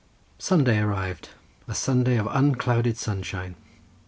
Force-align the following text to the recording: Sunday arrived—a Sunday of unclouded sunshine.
Sunday 0.39 0.79
arrived—a 0.79 1.75
Sunday 1.75 2.17
of 2.17 2.27
unclouded 2.31 2.97
sunshine. 2.97 3.53